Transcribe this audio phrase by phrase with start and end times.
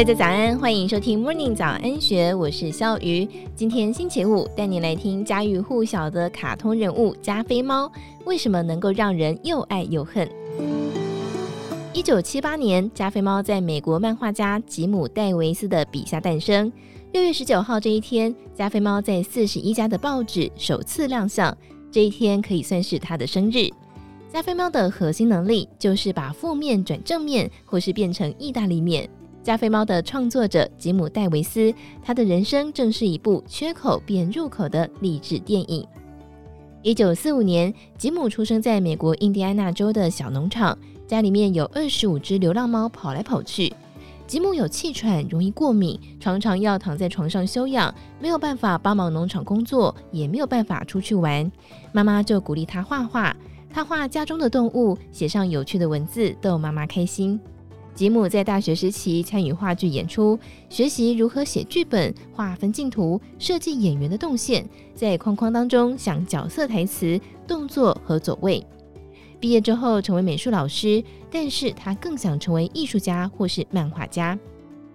[0.00, 3.28] 大家早安，欢迎收听 Morning 早安学，我是肖鱼。
[3.54, 7.92] 今天星期五，带你来听家喻户晓的卡通人物加菲猫，
[8.24, 10.26] 为什么能够让人又爱又恨？
[11.92, 16.72] 一九七八年，加菲猫在美国漫画家吉姆·戴维斯的笔下诞生。
[17.12, 21.54] 六月十九号这一天，加菲猫在四十一家的报纸首次亮相，
[21.92, 23.68] 这一天可以算是他的生日。
[24.32, 29.06] 加菲猫的核心能力就是把负面转正面，或是变成意大利面。
[29.42, 31.72] 加菲猫的创作者吉姆·戴维斯，
[32.02, 35.86] 他的人生正是一部缺口变入口的励志电影。
[36.82, 40.76] 一九四五年，吉姆出生在美国印第安纳州的小农场，
[41.06, 43.72] 家里面有二十五只流浪猫跑来跑去。
[44.26, 51.50] 吉姆有气喘，容易过敏，常常要躺在床上休养，没有办法帮忙农场工作，也没有办法出去玩。
[51.92, 53.34] 妈妈就鼓励他画画，
[53.72, 57.40] 他画家中的动物，写上有趣的文字，逗妈妈开心。
[58.00, 60.38] 吉姆在大学时期参与话剧演出，
[60.70, 68.66] 学习如何写剧本、画分镜图、设计演员的动线，在框框当中想角色台词、动作和走位。
[69.38, 74.38] 毕业之后成为美术老师，但是他更想成为艺术家或是漫画家。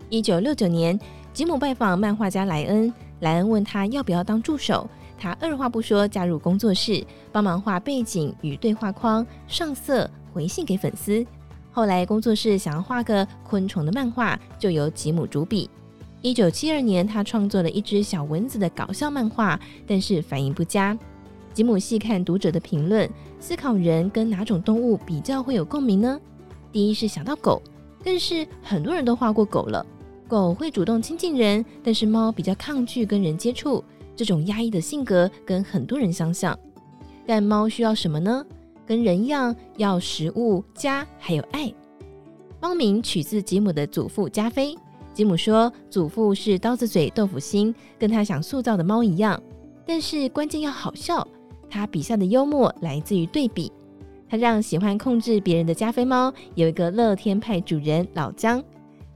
[0.09, 0.99] 一九六九年，
[1.31, 11.23] 吉姆拜访漫画家莱恩，莱恩问他要不要当助手，他二话不说加入工作室，帮忙画背景与对话框、上色、回信给粉丝。
[11.75, 15.69] 后来工作室想要画个昆虫的漫画，就由吉姆主笔。
[16.21, 20.97] 一九七二年，他创作了一只小蚊子的搞笑漫画，但是反应不佳。
[21.53, 23.09] 吉姆细看读者的评论，
[23.41, 26.17] 思考人跟哪种动物比较会有共鸣呢？
[26.71, 27.61] 第一是想到狗，
[28.05, 29.85] 但是很多人都画过狗了。
[30.29, 33.83] 狗会主动亲近人，但是猫比较抗拒跟人接触，
[34.15, 36.57] 这种压抑的性格跟很多人相像。
[37.27, 38.45] 但猫需要什么呢？
[38.85, 41.73] 跟人一样，要食物、家，还有爱。
[42.61, 44.75] 猫名取自吉姆的祖父加菲。
[45.13, 49.41] 吉姆说，祖父是刀子嘴豆腐心，跟他想塑造的猫一样。
[49.85, 51.25] 但是关键要好笑，
[51.69, 53.71] 他笔下的幽默来自于对比。
[54.27, 58.63] 他让喜欢控制别人的加菲猫有一个乐天派主人老姜。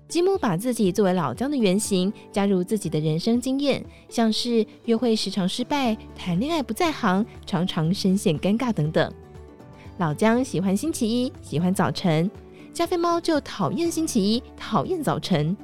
[0.08, 9.12] 吉姆把自己作为老姜的原型，加入自己的人生经验，像是约会时常失败、谈恋爱不在行、常常深陷尴尬等等。
[10.00, 12.26] 老姜喜欢星期一，喜欢早晨；
[12.72, 15.56] 加菲猫就讨厌星期一，讨厌早晨。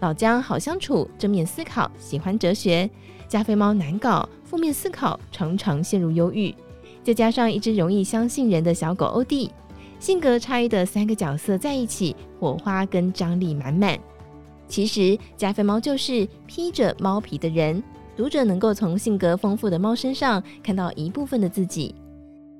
[0.00, 2.88] 老姜好相处，正面思考，喜欢哲学；
[3.28, 6.54] 加菲猫难搞，负面思考，常常陷入忧郁。
[7.02, 9.50] 再加上一只容易相信人的小狗欧弟，
[10.00, 13.98] 性格差异的三个角色在一起，火花跟张力满满。
[14.66, 17.84] 其实加菲猫就是披着猫皮的人，
[18.16, 21.94] 读者能够从性格丰富的猫身上看到一部分的自己。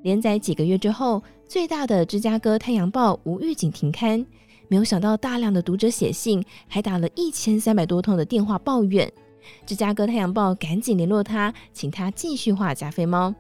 [0.05, 4.25] 连载几个月之后，最大的芝加哥太阳报无预警停刊。
[4.69, 9.11] 没有想到，大量的读者写信，还打了一千三百多通的电话抱怨。
[9.65, 13.35] 芝加哥太阳报赶紧联络他，请他继续画加菲猫。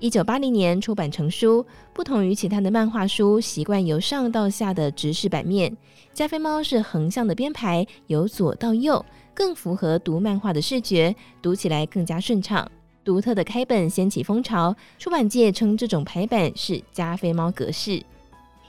[0.00, 1.64] 一九八零年出版成书。
[1.94, 5.76] 不同于其他的漫画书，习惯由上到下的直视版面，
[6.12, 12.68] 加菲猫是横向的编排，由左到右，更符合读漫画的视觉，读起来更加顺畅。
[13.04, 18.02] 独特的开本掀起风潮，出版界称这种排版是加菲猫格式。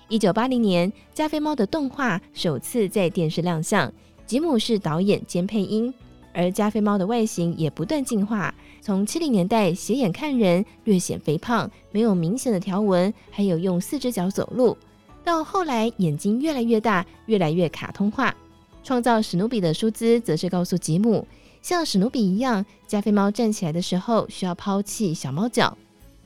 [0.08, 3.92] 一九八零年，加菲猫的动画首次在电视亮相，
[4.26, 5.94] 吉姆是导演兼配音，
[6.34, 14.78] 而加菲猫的外形也不断进化，从七零年代斜眼看人，略显肥胖，没有明显的条纹，还有用四只脚走路，
[15.24, 18.36] 到后来眼睛越来越大，越来越卡通化。
[18.84, 21.26] 创造史努比的舒兹则是告诉吉姆。
[21.64, 25.78] 像史努比一样，加菲猫站起来的时候需要抛弃小猫脚。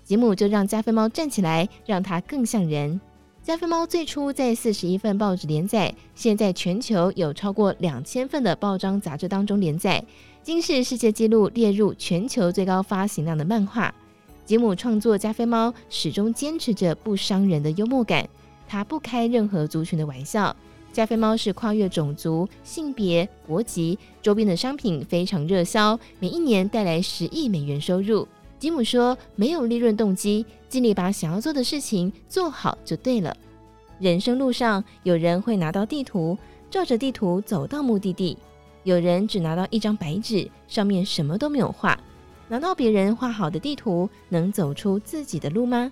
[0.04, 3.00] 吉姆就让加菲猫站起来，让它更像人。
[3.44, 10.04] 加菲猫最初在四十一份报纸连载，现在全球有超过两千份的报章杂志当中连载，
[10.42, 13.94] 金氏世界纪录列入全球最高发行量的漫画。
[14.44, 18.28] 吉姆创作加菲猫始终坚持着不伤人的幽默感，
[18.68, 20.56] 他不开任何族群的玩笑。
[20.92, 28.28] 加菲猫是跨越种族、性别、国籍，周边的商品非常热销，每一年带来十亿美元收入。
[28.58, 33.36] 吉姆说：“没有利润动机，尽力把想要做的事情做好就对了。”
[34.00, 36.36] 人生路上，有人会拿到地图，
[36.72, 38.36] 照着地图走到目的地；
[38.84, 42.00] 有人只拿到一张白纸，上面什么都没有画。
[42.48, 45.92] 拿到别人画好的地图，能走出自己的路吗？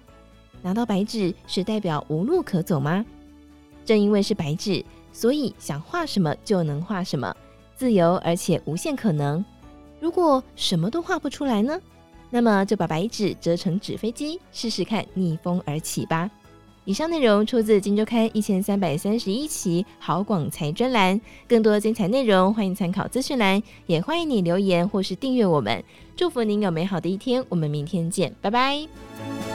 [0.63, 3.05] 拿到白纸是代表无路可走吗？
[3.85, 4.83] 正因为是白纸，
[5.13, 7.33] 所以想画什么就能画什么，
[7.75, 9.43] 自由而且无限可能。
[9.99, 11.79] 如果什么都画不出来呢？
[12.29, 16.29] 那么就把白纸折成纸飞机，试试看逆风而起吧。
[16.83, 25.83] 以上内容出自《金周刊》一千三百三十一期好广财专栏，更多精彩内容欢迎参考资讯栏，也欢迎你留言或是订阅我们。
[26.15, 29.54] 祝福您有美好的一天，我们明天见，拜拜。